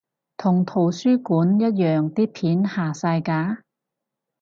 [0.35, 3.59] 同圖書館一樣啲片下晒架？